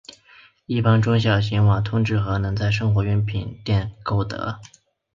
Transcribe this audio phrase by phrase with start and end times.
[0.65, 4.59] 一般中小型瓦通纸盒能在生活用品店购得。